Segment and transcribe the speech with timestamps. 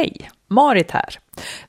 [0.00, 0.30] Hej!
[0.48, 1.18] Marit här.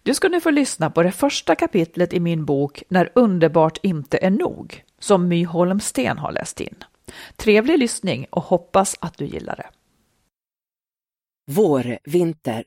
[0.04, 4.18] Du ska nu få lyssna på det första kapitlet i min bok När underbart inte
[4.18, 6.76] är nog, som My Holmsten har läst in.
[7.36, 9.70] Trevlig lyssning och hoppas att du gillar det.
[11.52, 12.64] Vår, vinter.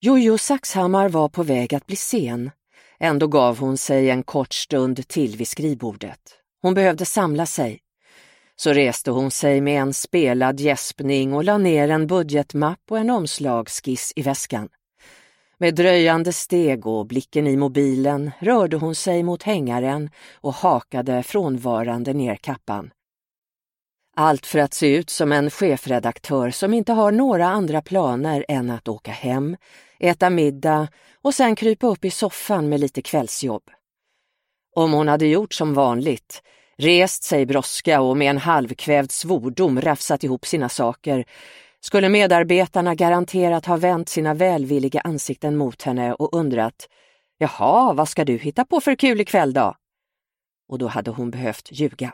[0.00, 2.50] Jojo Saxhammar var på väg att bli sen.
[2.98, 6.20] Ändå gav hon sig en kort stund till vid skrivbordet.
[6.62, 7.83] Hon behövde samla sig.
[8.56, 13.10] Så reste hon sig med en spelad gäspning och la ner en budgetmapp och en
[13.10, 14.68] omslagsskiss i väskan.
[15.58, 22.12] Med dröjande steg och blicken i mobilen rörde hon sig mot hängaren och hakade frånvarande
[22.12, 22.90] ner kappan.
[24.16, 28.70] Allt för att se ut som en chefredaktör som inte har några andra planer än
[28.70, 29.56] att åka hem,
[29.98, 30.88] äta middag
[31.22, 33.70] och sen krypa upp i soffan med lite kvällsjobb.
[34.76, 36.42] Om hon hade gjort som vanligt,
[36.76, 41.24] rest sig brådska och med en halvkvävd svordom rafsat ihop sina saker,
[41.80, 46.88] skulle medarbetarna garanterat ha vänt sina välvilliga ansikten mot henne och undrat
[47.38, 49.74] Jaha, vad ska du hitta på för kul ikväll då?
[50.68, 52.12] Och då hade hon behövt ljuga.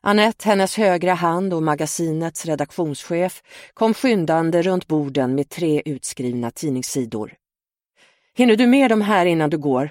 [0.00, 3.42] Annette, hennes högra hand och magasinets redaktionschef,
[3.74, 7.34] kom skyndande runt borden med tre utskrivna tidningssidor.
[8.36, 9.90] Hinner du med de här innan du går?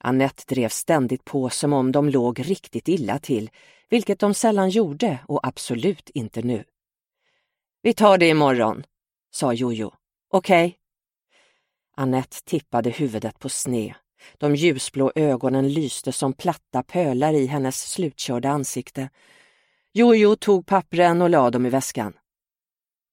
[0.00, 3.50] Annette drev ständigt på som om de låg riktigt illa till,
[3.88, 6.64] vilket de sällan gjorde och absolut inte nu.
[7.82, 8.84] Vi tar det imorgon,
[9.30, 9.92] sa Jojo.
[10.30, 10.66] Okej?
[10.66, 10.78] Okay.
[11.96, 13.94] Annette tippade huvudet på sne.
[14.38, 19.10] De ljusblå ögonen lyste som platta pölar i hennes slutkörda ansikte.
[19.92, 22.12] Jojo tog pappren och lade dem i väskan.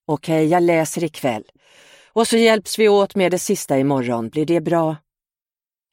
[0.08, 1.44] Okej, okay, jag läser ikväll.
[2.14, 4.96] Och så hjälps vi åt med det sista imorgon, blir det bra?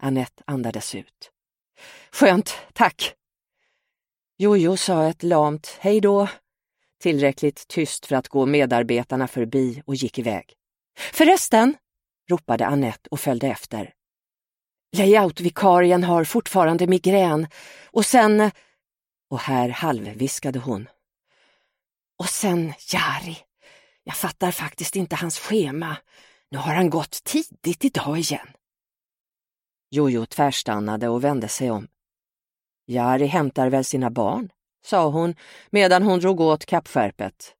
[0.02, 1.30] Annette andades ut.
[2.12, 3.14] Skönt, tack.
[4.38, 6.28] Jojo sa ett lamt hej då,
[7.00, 10.54] tillräckligt tyst för att gå medarbetarna förbi och gick iväg.
[11.12, 11.74] Förresten,
[12.30, 13.94] ropade Annette och följde efter.
[14.96, 17.46] Layoutvikarien har fortfarande migrän
[17.86, 18.50] och sen...
[19.30, 20.88] Och här halvviskade hon.
[22.18, 23.38] Och sen Jari.
[24.04, 25.96] Jag fattar faktiskt inte hans schema.
[26.50, 28.48] Nu har han gått tidigt idag igen.
[29.94, 31.88] Jojo tvärstannade och vände sig om.
[32.86, 34.50] Jari hämtar väl sina barn,
[34.84, 35.34] sa hon
[35.70, 37.54] medan hon drog åt kappskärpet.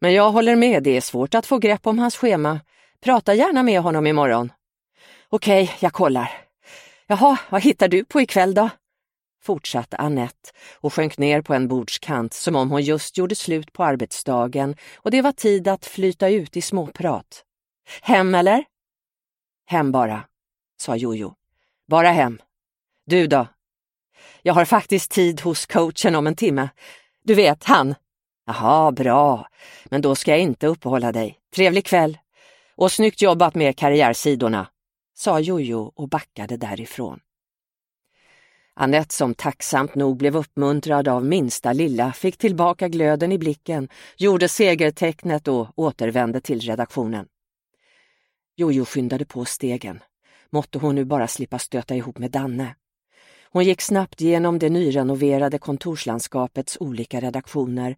[0.00, 2.60] Men jag håller med, det är svårt att få grepp om hans schema.
[3.00, 4.52] Prata gärna med honom imorgon.
[5.28, 6.30] Okej, jag kollar.
[7.06, 8.70] Jaha, vad hittar du på ikväll då?
[9.42, 13.84] Fortsatte Annette och sjönk ner på en bordskant som om hon just gjorde slut på
[13.84, 17.44] arbetsdagen och det var tid att flyta ut i småprat.
[18.02, 18.64] Hem eller?
[19.66, 20.24] Hem bara,
[20.76, 21.34] sa Jojo.
[21.86, 22.38] Bara hem.
[23.04, 23.46] Du då?
[24.42, 26.68] Jag har faktiskt tid hos coachen om en timme.
[27.22, 27.94] Du vet, han.
[28.46, 29.48] Jaha, bra.
[29.84, 31.38] Men då ska jag inte uppehålla dig.
[31.54, 32.18] Trevlig kväll.
[32.76, 34.68] Och snyggt jobbat med karriärsidorna,
[35.14, 37.20] sa Jojo och backade därifrån.
[38.74, 44.48] Annette som tacksamt nog blev uppmuntrad av minsta lilla fick tillbaka glöden i blicken, gjorde
[44.48, 47.26] segertecknet och återvände till redaktionen.
[48.56, 50.00] Jojo skyndade på stegen.
[50.50, 52.74] Måtte hon nu bara slippa stöta ihop med Danne.
[53.50, 57.96] Hon gick snabbt genom det nyrenoverade kontorslandskapets olika redaktioner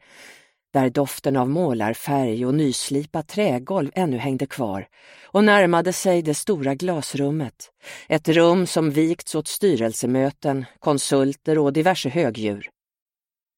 [0.72, 4.88] där doften av målarfärg och nyslipat trägolv ännu hängde kvar
[5.24, 7.70] och närmade sig det stora glasrummet.
[8.08, 12.70] Ett rum som vikts åt styrelsemöten, konsulter och diverse högdjur.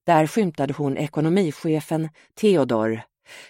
[0.07, 2.09] Där skymtade hon ekonomichefen
[2.41, 3.03] Theodor,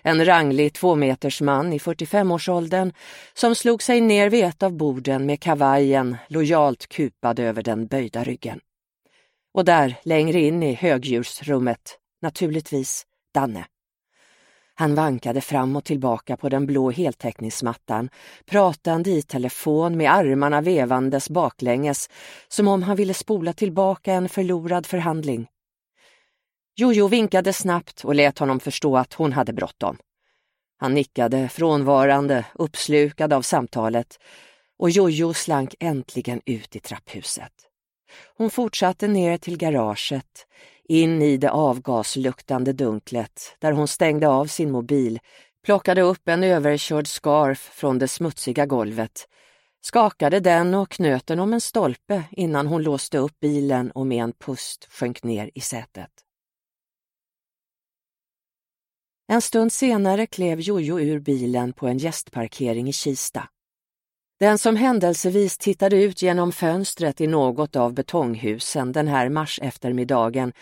[0.02, 2.92] en ranglig tvåmetersman i 45-årsåldern
[3.34, 8.24] som slog sig ner vid ett av borden med kavajen lojalt kupad över den böjda
[8.24, 8.60] ryggen.
[9.54, 13.64] Och där, längre in i högdjursrummet, naturligtvis, Danne.
[14.74, 18.10] Han vankade fram och tillbaka på den blå heltäckningsmattan,
[18.46, 22.08] pratande i telefon med armarna vevandes baklänges,
[22.48, 25.46] som om han ville spola tillbaka en förlorad förhandling.
[26.80, 29.96] Jojo vinkade snabbt och lät honom förstå att hon hade bråttom.
[30.78, 34.18] Han nickade frånvarande, uppslukad av samtalet,
[34.78, 37.52] och Jojo slank äntligen ut i trapphuset.
[38.36, 40.46] Hon fortsatte ner till garaget,
[40.84, 45.18] in i det avgasluktande dunklet där hon stängde av sin mobil,
[45.64, 49.28] plockade upp en överkörd scarf från det smutsiga golvet,
[49.80, 54.22] skakade den och knöt den om en stolpe innan hon låste upp bilen och med
[54.22, 56.10] en pust sjönk ner i sätet.
[59.32, 63.48] En stund senare klev Jojo ur bilen på en gästparkering i Kista.
[64.40, 70.52] Den som händelsevis tittade ut genom fönstret i något av betonghusen den här mars eftermiddagen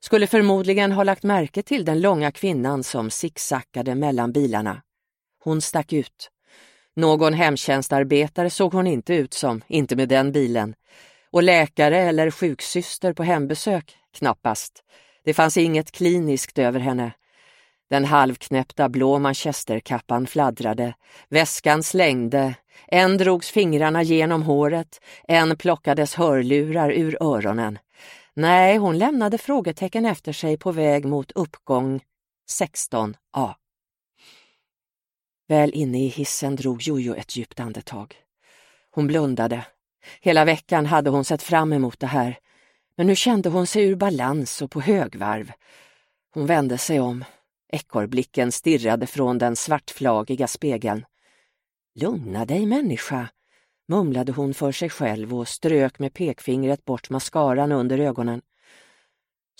[0.00, 4.82] skulle förmodligen ha lagt märke till den långa kvinnan som sicksackade mellan bilarna.
[5.44, 6.30] Hon stack ut.
[6.96, 10.74] Någon hemtjänstarbetare såg hon inte ut som, inte med den bilen.
[11.30, 13.96] Och läkare eller sjuksyster på hembesök?
[14.18, 14.82] Knappast.
[15.24, 17.12] Det fanns inget kliniskt över henne.
[17.92, 20.94] Den halvknäppta blå manchesterkappan fladdrade,
[21.28, 22.54] väskan slängde,
[22.86, 27.78] en drogs fingrarna genom håret, en plockades hörlurar ur öronen.
[28.34, 32.00] Nej, hon lämnade frågetecken efter sig på väg mot uppgång
[32.60, 33.54] 16A.
[35.48, 38.14] Väl inne i hissen drog Jojo ett djupt andetag.
[38.90, 39.66] Hon blundade.
[40.20, 42.38] Hela veckan hade hon sett fram emot det här,
[42.96, 45.52] men nu kände hon sig ur balans och på högvarv.
[46.34, 47.24] Hon vände sig om.
[47.72, 51.04] Ekorrblicken stirrade från den svartflagiga spegeln.
[51.94, 53.28] Lugna dig människa,
[53.88, 58.42] mumlade hon för sig själv och strök med pekfingret bort mascaran under ögonen.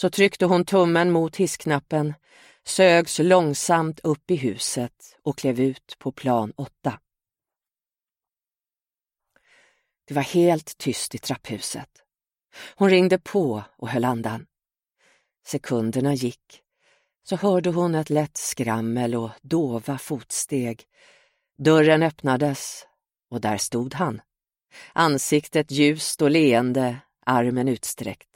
[0.01, 2.15] Så tryckte hon tummen mot hissknappen,
[2.65, 6.99] sögs långsamt upp i huset och klev ut på plan åtta.
[10.05, 11.89] Det var helt tyst i trapphuset.
[12.75, 14.47] Hon ringde på och höll andan.
[15.47, 16.63] Sekunderna gick.
[17.25, 20.83] Så hörde hon ett lätt skrammel och dova fotsteg.
[21.59, 22.87] Dörren öppnades
[23.31, 24.21] och där stod han.
[24.93, 26.97] Ansiktet ljust och leende,
[27.27, 28.29] armen utsträckt.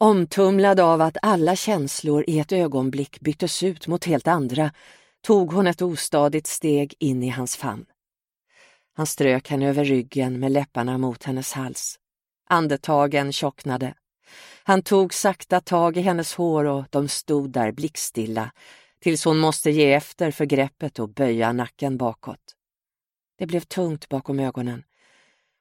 [0.00, 4.72] Omtumlad av att alla känslor i ett ögonblick byttes ut mot helt andra
[5.20, 7.86] tog hon ett ostadigt steg in i hans famn.
[8.96, 11.98] Han strök henne över ryggen med läpparna mot hennes hals.
[12.48, 13.94] Andetagen tjocknade.
[14.68, 18.52] Han tog sakta tag i hennes hår och de stod där blickstilla
[19.00, 22.54] tills hon måste ge efter för greppet och böja nacken bakåt.
[23.38, 24.84] Det blev tungt bakom ögonen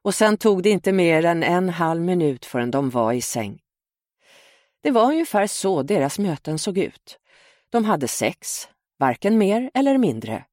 [0.04, 3.60] och sen tog det inte mer än en halv minut förrän de var i säng.
[4.84, 7.20] Det var ungefär så deras möten såg ut.
[7.70, 8.68] De hade sex,
[9.00, 10.46] varken mer eller mindre.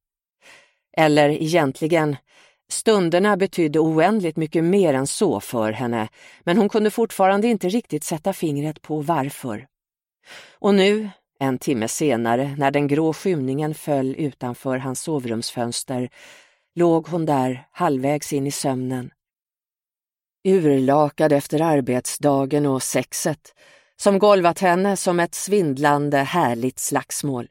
[0.97, 2.17] Eller egentligen,
[2.71, 6.07] stunderna betydde oändligt mycket mer än så för henne,
[6.43, 9.67] men hon kunde fortfarande inte riktigt sätta fingret på varför.
[10.59, 11.09] Och nu,
[11.39, 16.09] en timme senare, när den grå skymningen föll utanför hans sovrumsfönster,
[16.75, 19.11] låg hon där halvvägs in i sömnen.
[20.47, 23.53] Urlakad efter arbetsdagen och sexet,
[23.97, 27.47] som golvat henne som ett svindlande härligt slagsmål.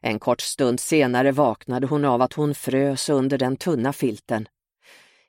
[0.00, 4.48] En kort stund senare vaknade hon av att hon frös under den tunna filten.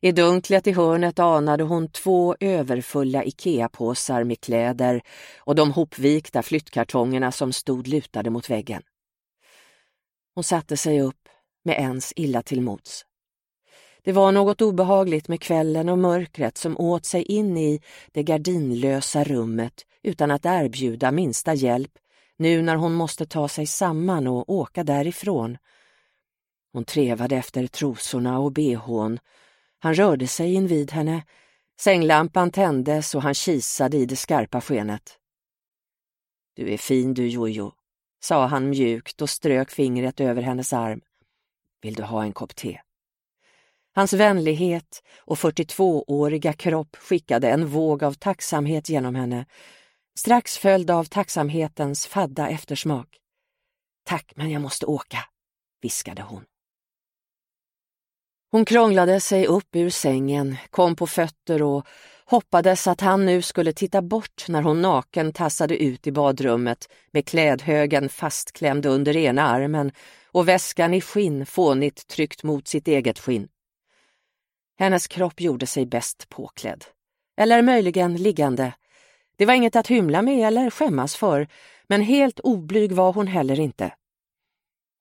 [0.02, 5.02] I dunklet i hörnet anade hon två överfulla Ikea-påsar med kläder
[5.38, 8.84] och de hopvikta flyttkartongerna som stod lutade mot väggen.
[10.36, 11.30] Hon satte sig upp
[11.66, 13.06] med ens illa till mods.
[14.04, 19.24] Det var något obehagligt med kvällen och mörkret som åt sig in i det gardinlösa
[19.24, 19.74] rummet
[20.04, 21.92] utan att erbjuda minsta hjälp
[22.38, 25.58] nu när hon måste ta sig samman och åka därifrån.
[26.74, 29.20] Hon trevade efter trosorna och behån.
[29.80, 31.24] Han rörde sig invid henne.
[31.80, 35.20] Sänglampan tändes och han kisade i det skarpa skenet.
[36.56, 37.72] Du är fin du Jojo,
[38.20, 41.02] sa han mjukt och strök fingret över hennes arm.
[41.82, 42.82] Vill du ha en kopp te?
[43.96, 49.46] Hans vänlighet och 42-åriga kropp skickade en våg av tacksamhet genom henne,
[50.18, 53.08] strax följd av tacksamhetens fadda eftersmak.
[54.06, 55.18] Tack, men jag måste åka,
[55.82, 56.44] viskade hon.
[58.52, 61.88] Hon krånglade sig upp ur sängen, kom på fötter och
[62.26, 67.28] hoppades att han nu skulle titta bort när hon naken tassade ut i badrummet med
[67.28, 69.92] klädhögen fastklämd under ena armen
[70.26, 73.48] och väskan i skinn fånigt tryckt mot sitt eget skinn.
[74.80, 76.86] Hennes kropp gjorde sig bäst påklädd.
[77.38, 78.74] Eller möjligen liggande.
[79.38, 81.48] Det var inget att hymla med eller skämmas för,
[81.88, 83.94] men helt oblyg var hon heller inte.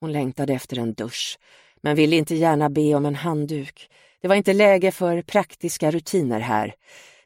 [0.01, 1.39] Hon längtade efter en dusch,
[1.83, 3.91] men ville inte gärna be om en handduk.
[4.21, 6.75] Det var inte läge för praktiska rutiner här.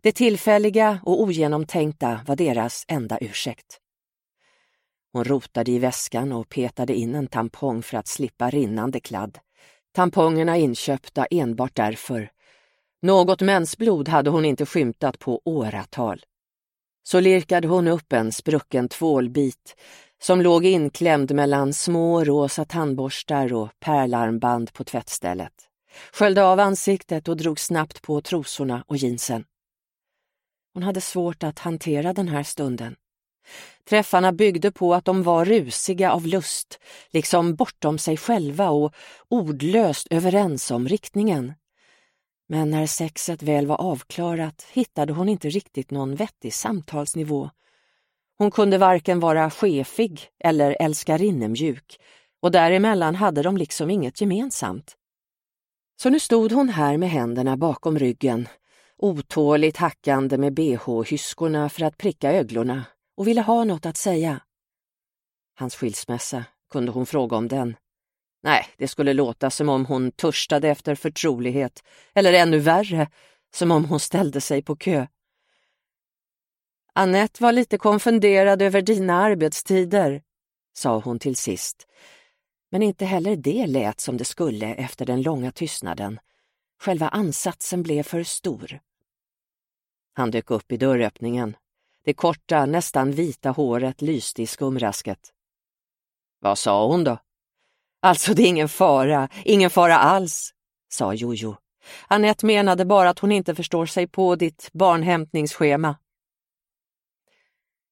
[0.00, 3.78] Det tillfälliga och ogenomtänkta var deras enda ursäkt.
[5.12, 9.38] Hon rotade i väskan och petade in en tampong för att slippa rinnande kladd.
[9.92, 12.30] Tampongerna inköpta enbart därför.
[13.02, 16.24] Något mensblod hade hon inte skymtat på åratal.
[17.10, 19.76] Så lirkade hon upp en sprucken tvålbit
[20.22, 25.52] som låg inklämd mellan små rosa tandborstar och pärlarmband på tvättstället.
[26.12, 29.44] Sköljde av ansiktet och drog snabbt på trosorna och jeansen.
[30.74, 32.96] Hon hade svårt att hantera den här stunden.
[33.88, 38.94] Träffarna byggde på att de var rusiga av lust, liksom bortom sig själva och
[39.28, 41.52] ordlöst överens om riktningen.
[42.52, 47.50] Men när sexet väl var avklarat hittade hon inte riktigt någon vettig samtalsnivå.
[48.38, 52.00] Hon kunde varken vara chefig eller älskarinnemjuk
[52.42, 54.96] och däremellan hade de liksom inget gemensamt.
[56.02, 58.48] Så nu stod hon här med händerna bakom ryggen,
[58.96, 62.84] otåligt hackande med bh-hyskorna för att pricka öglorna
[63.16, 64.40] och ville ha något att säga.
[65.58, 67.76] Hans skilsmässa, kunde hon fråga om den?
[68.42, 73.08] Nej, det skulle låta som om hon törstade efter förtrolighet, eller ännu värre,
[73.54, 75.06] som om hon ställde sig på kö.
[76.92, 80.22] Annette var lite konfunderad över dina arbetstider,
[80.72, 81.86] sa hon till sist.
[82.70, 86.20] Men inte heller det lät som det skulle efter den långa tystnaden.
[86.80, 88.80] Själva ansatsen blev för stor.
[90.12, 91.56] Han dök upp i dörröppningen.
[92.04, 95.32] Det korta, nästan vita håret lyste i skumrasket.
[96.38, 97.18] Vad sa hon då?
[98.02, 100.50] Alltså, det är ingen fara, ingen fara alls,
[100.88, 101.56] sa Jojo.
[102.08, 105.96] Annette menade bara att hon inte förstår sig på ditt barnhämtningsschema.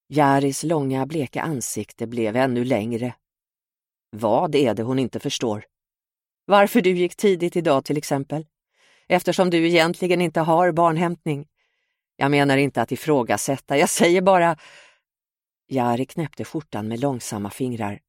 [0.08, 3.14] Jaris långa bleka ansikte blev ännu längre.
[4.10, 5.64] Vad är det hon inte förstår?
[6.44, 8.46] Varför du gick tidigt idag till exempel?
[9.08, 11.48] Eftersom du egentligen inte har barnhämtning.
[12.16, 14.56] Jag menar inte att ifrågasätta, jag säger bara...
[15.70, 18.00] Jari knäppte skjortan med långsamma fingrar.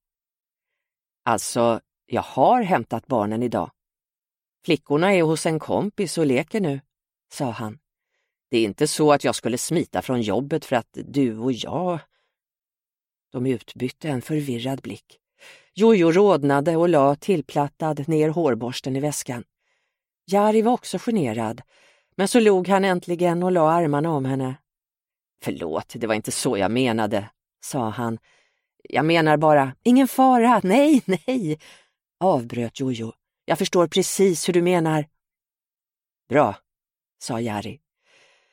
[1.25, 3.71] Alltså, jag har hämtat barnen idag.
[4.65, 6.81] Flickorna är hos en kompis och leker nu,
[7.31, 7.79] sa han.
[8.49, 11.99] Det är inte så att jag skulle smita från jobbet för att du och jag...
[13.31, 15.19] De utbytte en förvirrad blick.
[15.73, 19.43] Jojo rodnade och la tillplattad ner hårborsten i väskan.
[20.25, 21.61] Jari var också generad,
[22.15, 24.55] men så log han äntligen och la armarna om henne.
[25.41, 27.29] Förlåt, det var inte så jag menade,
[27.61, 28.17] sa han.
[28.83, 31.59] Jag menar bara, ingen fara, nej, nej,
[32.19, 33.13] avbröt Jojo.
[33.45, 35.05] Jag förstår precis hur du menar.
[36.29, 36.55] Bra,
[37.19, 37.79] sa Jari.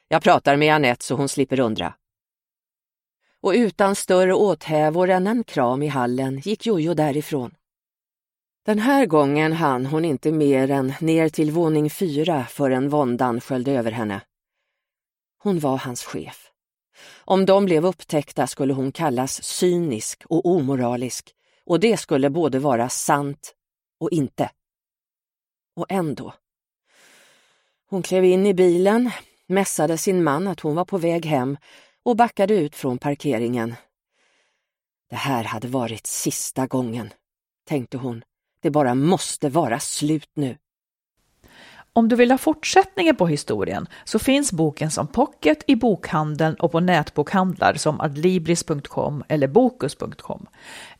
[0.08, 1.94] Jag pratar med Annette så hon slipper undra.
[3.40, 7.54] Och utan större åthävor än en kram i hallen gick Jojo därifrån.
[8.66, 13.72] Den här gången hann hon inte mer än ner till våning fyra förrän våndan sköljde
[13.72, 14.20] över henne.
[15.38, 16.50] Hon var hans chef.
[17.24, 21.34] Om de blev upptäckta skulle hon kallas cynisk och omoralisk
[21.66, 23.54] och det skulle både vara sant
[24.00, 24.50] och inte.
[25.76, 26.34] Och ändå.
[27.88, 29.10] Hon klev in i bilen,
[29.46, 31.56] mässade sin man att hon var på väg hem
[32.02, 33.74] och backade ut från parkeringen.
[35.10, 37.12] Det här hade varit sista gången,
[37.64, 38.24] tänkte hon.
[38.60, 40.58] Det bara måste vara slut nu.
[41.96, 46.72] Om du vill ha fortsättningen på historien så finns boken som pocket i bokhandeln och
[46.72, 50.46] på nätbokhandlar som adlibris.com eller bokus.com.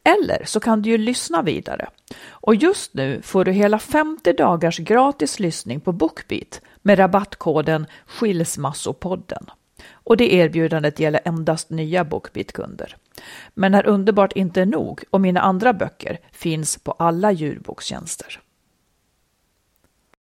[0.04, 1.88] Eller så kan du ju lyssna vidare.
[2.28, 9.46] Och just nu får du hela 50 dagars gratis lyssning på Bookbeat med rabattkoden Skilsmassopodden.
[9.92, 12.96] Och det erbjudandet gäller endast nya Bookbeat-kunder.
[13.54, 18.40] Men när Underbart inte är nog och mina andra böcker finns på alla ljudbokstjänster.